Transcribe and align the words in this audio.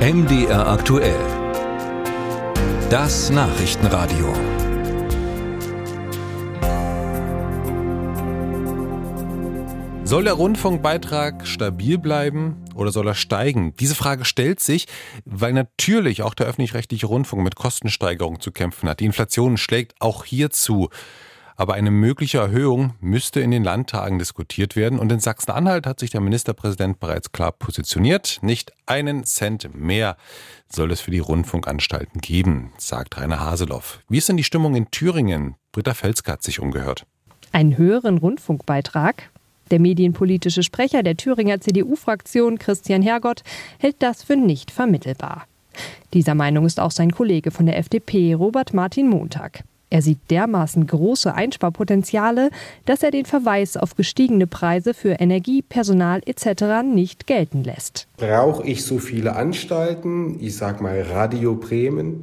MDR 0.00 0.66
aktuell. 0.66 1.20
Das 2.88 3.28
Nachrichtenradio. 3.28 4.32
Soll 10.04 10.24
der 10.24 10.32
Rundfunkbeitrag 10.32 11.46
stabil 11.46 11.98
bleiben 11.98 12.64
oder 12.74 12.92
soll 12.92 13.08
er 13.08 13.14
steigen? 13.14 13.74
Diese 13.78 13.94
Frage 13.94 14.24
stellt 14.24 14.60
sich, 14.60 14.86
weil 15.26 15.52
natürlich 15.52 16.22
auch 16.22 16.32
der 16.32 16.46
öffentlich-rechtliche 16.46 17.04
Rundfunk 17.04 17.44
mit 17.44 17.56
Kostensteigerungen 17.56 18.40
zu 18.40 18.52
kämpfen 18.52 18.88
hat. 18.88 19.00
Die 19.00 19.04
Inflation 19.04 19.58
schlägt 19.58 20.00
auch 20.00 20.24
hier 20.24 20.48
zu. 20.48 20.88
Aber 21.60 21.74
eine 21.74 21.90
mögliche 21.90 22.38
Erhöhung 22.38 22.94
müsste 23.00 23.40
in 23.40 23.50
den 23.50 23.64
Landtagen 23.64 24.18
diskutiert 24.18 24.76
werden. 24.76 24.98
Und 24.98 25.12
in 25.12 25.20
Sachsen-Anhalt 25.20 25.86
hat 25.86 26.00
sich 26.00 26.08
der 26.08 26.22
Ministerpräsident 26.22 27.00
bereits 27.00 27.32
klar 27.32 27.52
positioniert. 27.52 28.38
Nicht 28.40 28.72
einen 28.86 29.24
Cent 29.24 29.68
mehr 29.74 30.16
soll 30.72 30.90
es 30.90 31.02
für 31.02 31.10
die 31.10 31.18
Rundfunkanstalten 31.18 32.22
geben, 32.22 32.72
sagt 32.78 33.18
Rainer 33.18 33.40
Haseloff. 33.40 34.00
Wie 34.08 34.16
ist 34.16 34.30
denn 34.30 34.38
die 34.38 34.44
Stimmung 34.44 34.74
in 34.74 34.90
Thüringen? 34.90 35.54
Britta 35.70 35.92
Felske 35.92 36.32
hat 36.32 36.42
sich 36.42 36.60
umgehört. 36.60 37.04
Einen 37.52 37.76
höheren 37.76 38.16
Rundfunkbeitrag? 38.16 39.28
Der 39.70 39.80
medienpolitische 39.80 40.62
Sprecher 40.62 41.02
der 41.02 41.18
Thüringer 41.18 41.60
CDU-Fraktion, 41.60 42.58
Christian 42.58 43.02
Hergott, 43.02 43.42
hält 43.76 43.96
das 43.98 44.22
für 44.22 44.36
nicht 44.36 44.70
vermittelbar. 44.70 45.44
Dieser 46.14 46.34
Meinung 46.34 46.64
ist 46.64 46.80
auch 46.80 46.90
sein 46.90 47.12
Kollege 47.12 47.50
von 47.50 47.66
der 47.66 47.76
FDP, 47.76 48.32
Robert 48.32 48.72
Martin 48.72 49.10
Montag. 49.10 49.62
Er 49.90 50.02
sieht 50.02 50.18
dermaßen 50.30 50.86
große 50.86 51.34
Einsparpotenziale, 51.34 52.50
dass 52.84 53.02
er 53.02 53.10
den 53.10 53.24
Verweis 53.24 53.76
auf 53.76 53.96
gestiegene 53.96 54.46
Preise 54.46 54.94
für 54.94 55.14
Energie, 55.20 55.62
Personal 55.62 56.20
etc. 56.24 56.84
nicht 56.84 57.26
gelten 57.26 57.64
lässt. 57.64 58.06
Brauche 58.16 58.64
ich 58.66 58.84
so 58.84 58.98
viele 58.98 59.34
Anstalten, 59.34 60.38
ich 60.40 60.56
sag 60.56 60.80
mal 60.80 61.02
Radio 61.02 61.56
Bremen? 61.56 62.22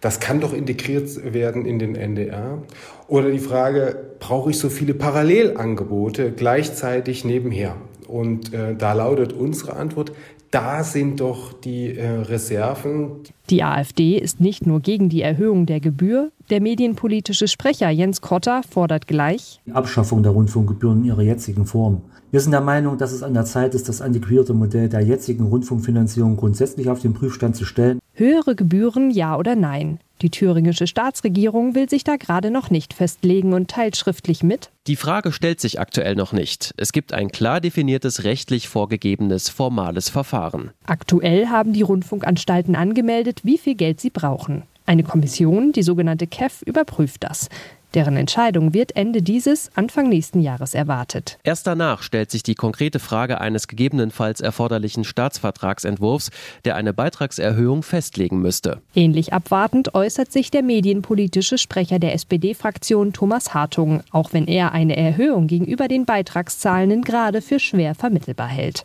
Das 0.00 0.20
kann 0.20 0.40
doch 0.40 0.52
integriert 0.52 1.32
werden 1.32 1.64
in 1.64 1.78
den 1.78 1.94
NDR. 1.94 2.62
Oder 3.08 3.30
die 3.30 3.38
Frage, 3.38 4.14
brauche 4.18 4.50
ich 4.50 4.58
so 4.58 4.68
viele 4.68 4.94
Parallelangebote 4.94 6.32
gleichzeitig 6.32 7.24
nebenher? 7.24 7.76
Und 8.08 8.52
äh, 8.52 8.74
da 8.74 8.92
lautet 8.92 9.32
unsere 9.32 9.76
Antwort, 9.76 10.12
da 10.50 10.84
sind 10.84 11.20
doch 11.20 11.52
die 11.52 11.96
äh, 11.96 12.08
Reserven. 12.08 13.10
Die 13.50 13.62
AfD 13.62 14.16
ist 14.16 14.40
nicht 14.40 14.66
nur 14.66 14.80
gegen 14.80 15.08
die 15.08 15.22
Erhöhung 15.22 15.66
der 15.66 15.80
Gebühr. 15.80 16.30
Der 16.50 16.60
medienpolitische 16.60 17.48
Sprecher 17.48 17.90
Jens 17.90 18.20
Kotter 18.20 18.62
fordert 18.62 19.06
gleich 19.06 19.60
die 19.66 19.72
Abschaffung 19.72 20.22
der 20.22 20.32
Rundfunkgebühren 20.32 21.00
in 21.00 21.04
ihrer 21.04 21.22
jetzigen 21.22 21.66
Form. 21.66 22.02
Wir 22.30 22.40
sind 22.40 22.52
der 22.52 22.60
Meinung, 22.60 22.98
dass 22.98 23.12
es 23.12 23.22
an 23.22 23.34
der 23.34 23.44
Zeit 23.44 23.74
ist, 23.74 23.88
das 23.88 24.00
antiquierte 24.00 24.52
Modell 24.52 24.88
der 24.88 25.00
jetzigen 25.00 25.46
Rundfunkfinanzierung 25.46 26.36
grundsätzlich 26.36 26.88
auf 26.88 27.00
den 27.00 27.14
Prüfstand 27.14 27.56
zu 27.56 27.64
stellen. 27.64 27.98
Höhere 28.14 28.54
Gebühren, 28.54 29.10
ja 29.10 29.36
oder 29.36 29.56
nein? 29.56 29.98
Die 30.22 30.30
thüringische 30.30 30.86
Staatsregierung 30.86 31.74
will 31.74 31.90
sich 31.90 32.02
da 32.02 32.16
gerade 32.16 32.50
noch 32.50 32.70
nicht 32.70 32.94
festlegen 32.94 33.52
und 33.52 33.70
teilt 33.70 33.96
schriftlich 33.96 34.42
mit. 34.42 34.70
Die 34.86 34.96
Frage 34.96 35.30
stellt 35.30 35.60
sich 35.60 35.78
aktuell 35.78 36.14
noch 36.14 36.32
nicht. 36.32 36.72
Es 36.78 36.92
gibt 36.92 37.12
ein 37.12 37.30
klar 37.30 37.60
definiertes 37.60 38.24
rechtlich 38.24 38.68
vorgegebenes 38.68 39.50
formales 39.50 40.08
Verfahren. 40.08 40.70
Aktuell 40.86 41.48
haben 41.48 41.74
die 41.74 41.82
Rundfunkanstalten 41.82 42.76
angemeldet, 42.76 43.40
wie 43.44 43.58
viel 43.58 43.74
Geld 43.74 44.00
sie 44.00 44.10
brauchen. 44.10 44.62
Eine 44.86 45.02
Kommission, 45.02 45.72
die 45.72 45.82
sogenannte 45.82 46.26
KEF, 46.26 46.62
überprüft 46.62 47.24
das. 47.24 47.48
Deren 47.96 48.18
Entscheidung 48.18 48.74
wird 48.74 48.94
Ende 48.94 49.22
dieses, 49.22 49.70
Anfang 49.74 50.10
nächsten 50.10 50.40
Jahres 50.40 50.74
erwartet. 50.74 51.38
Erst 51.44 51.66
danach 51.66 52.02
stellt 52.02 52.30
sich 52.30 52.42
die 52.42 52.54
konkrete 52.54 52.98
Frage 52.98 53.40
eines 53.40 53.68
gegebenenfalls 53.68 54.42
erforderlichen 54.42 55.02
Staatsvertragsentwurfs, 55.02 56.30
der 56.66 56.76
eine 56.76 56.92
Beitragserhöhung 56.92 57.82
festlegen 57.82 58.42
müsste. 58.42 58.82
Ähnlich 58.94 59.32
abwartend 59.32 59.94
äußert 59.94 60.30
sich 60.30 60.50
der 60.50 60.62
medienpolitische 60.62 61.56
Sprecher 61.56 61.98
der 61.98 62.12
SPD-Fraktion 62.12 63.14
Thomas 63.14 63.54
Hartung, 63.54 64.02
auch 64.10 64.34
wenn 64.34 64.46
er 64.46 64.72
eine 64.72 64.94
Erhöhung 64.94 65.46
gegenüber 65.46 65.88
den 65.88 66.04
Beitragszahlenden 66.04 67.00
gerade 67.00 67.40
für 67.40 67.58
schwer 67.58 67.94
vermittelbar 67.94 68.48
hält. 68.48 68.84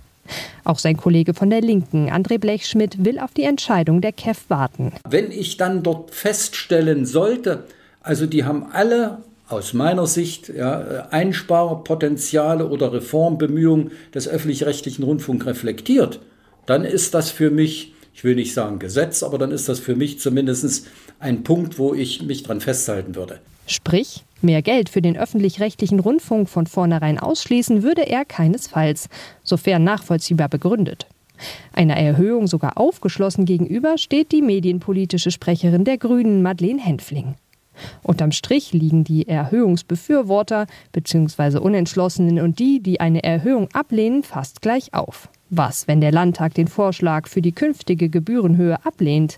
Auch 0.63 0.79
sein 0.79 0.95
Kollege 0.95 1.33
von 1.33 1.49
der 1.49 1.59
Linken, 1.59 2.09
André 2.09 2.39
Blechschmidt, 2.39 3.03
will 3.03 3.19
auf 3.19 3.33
die 3.33 3.43
Entscheidung 3.43 3.99
der 3.99 4.13
KEF 4.13 4.45
warten. 4.47 4.93
Wenn 5.05 5.31
ich 5.31 5.57
dann 5.57 5.83
dort 5.83 6.15
feststellen 6.15 7.05
sollte, 7.05 7.65
also 8.03 8.25
die 8.25 8.43
haben 8.43 8.65
alle 8.71 9.19
aus 9.47 9.73
meiner 9.73 10.07
Sicht 10.07 10.49
ja, 10.49 11.07
Einsparpotenziale 11.11 12.67
oder 12.67 12.93
Reformbemühungen 12.93 13.91
des 14.13 14.27
öffentlich-rechtlichen 14.27 15.03
Rundfunks 15.03 15.45
reflektiert, 15.45 16.19
dann 16.65 16.85
ist 16.85 17.13
das 17.13 17.31
für 17.31 17.51
mich, 17.51 17.93
ich 18.13 18.23
will 18.23 18.35
nicht 18.35 18.53
sagen 18.53 18.79
Gesetz, 18.79 19.23
aber 19.23 19.37
dann 19.37 19.51
ist 19.51 19.67
das 19.67 19.79
für 19.79 19.95
mich 19.95 20.19
zumindest 20.19 20.87
ein 21.19 21.43
Punkt, 21.43 21.77
wo 21.77 21.93
ich 21.93 22.23
mich 22.23 22.43
dran 22.43 22.61
festhalten 22.61 23.15
würde. 23.15 23.39
Sprich, 23.67 24.23
mehr 24.41 24.61
Geld 24.61 24.89
für 24.89 25.01
den 25.01 25.17
öffentlich-rechtlichen 25.17 25.99
Rundfunk 25.99 26.49
von 26.49 26.65
vornherein 26.65 27.19
ausschließen 27.19 27.83
würde 27.83 28.07
er 28.07 28.25
keinesfalls, 28.25 29.07
sofern 29.43 29.83
nachvollziehbar 29.83 30.49
begründet. 30.49 31.07
Einer 31.73 31.97
Erhöhung 31.97 32.47
sogar 32.47 32.77
aufgeschlossen 32.77 33.45
gegenüber 33.45 33.97
steht 33.97 34.31
die 34.31 34.41
medienpolitische 34.41 35.31
Sprecherin 35.31 35.83
der 35.83 35.97
Grünen, 35.97 36.41
Madeleine 36.41 36.81
Henfling. 36.81 37.35
Unterm 38.03 38.31
Strich 38.31 38.73
liegen 38.73 39.03
die 39.03 39.27
Erhöhungsbefürworter 39.27 40.67
bzw. 40.91 41.57
Unentschlossenen 41.59 42.39
und 42.39 42.59
die, 42.59 42.81
die 42.81 42.99
eine 42.99 43.23
Erhöhung 43.23 43.69
ablehnen, 43.73 44.23
fast 44.23 44.61
gleich 44.61 44.93
auf. 44.93 45.29
Was, 45.49 45.87
wenn 45.87 46.01
der 46.01 46.11
Landtag 46.11 46.53
den 46.53 46.67
Vorschlag 46.67 47.27
für 47.27 47.41
die 47.41 47.51
künftige 47.51 48.09
Gebührenhöhe 48.09 48.85
ablehnt? 48.85 49.37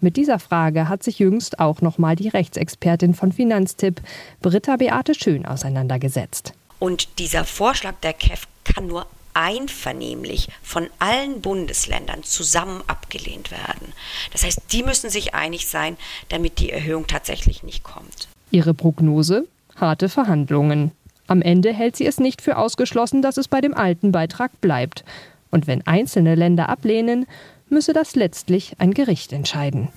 Mit 0.00 0.16
dieser 0.16 0.38
Frage 0.38 0.88
hat 0.88 1.02
sich 1.02 1.18
jüngst 1.18 1.60
auch 1.60 1.82
nochmal 1.82 2.16
die 2.16 2.28
Rechtsexpertin 2.28 3.12
von 3.12 3.32
Finanztipp, 3.32 4.00
Britta 4.40 4.76
Beate 4.76 5.14
Schön, 5.14 5.44
auseinandergesetzt. 5.44 6.54
Und 6.78 7.18
dieser 7.18 7.44
Vorschlag 7.44 7.94
der 8.02 8.14
KEF 8.14 8.46
kann 8.64 8.86
nur 8.86 9.06
einvernehmlich 9.34 10.48
von 10.62 10.88
allen 10.98 11.40
Bundesländern 11.40 12.22
zusammen 12.22 12.82
abgelehnt 12.86 13.50
werden. 13.50 13.92
Das 14.32 14.44
heißt, 14.44 14.60
die 14.72 14.82
müssen 14.82 15.10
sich 15.10 15.34
einig 15.34 15.66
sein, 15.66 15.96
damit 16.28 16.58
die 16.58 16.70
Erhöhung 16.70 17.06
tatsächlich 17.06 17.62
nicht 17.62 17.82
kommt. 17.82 18.28
Ihre 18.50 18.74
Prognose? 18.74 19.46
Harte 19.76 20.08
Verhandlungen. 20.08 20.92
Am 21.26 21.42
Ende 21.42 21.72
hält 21.72 21.96
sie 21.96 22.06
es 22.06 22.18
nicht 22.18 22.42
für 22.42 22.58
ausgeschlossen, 22.58 23.22
dass 23.22 23.36
es 23.36 23.46
bei 23.46 23.60
dem 23.60 23.74
alten 23.74 24.12
Beitrag 24.12 24.60
bleibt. 24.60 25.04
Und 25.50 25.66
wenn 25.66 25.86
einzelne 25.86 26.34
Länder 26.34 26.68
ablehnen, 26.68 27.26
müsse 27.68 27.92
das 27.92 28.16
letztlich 28.16 28.74
ein 28.78 28.92
Gericht 28.94 29.32
entscheiden. 29.32 29.88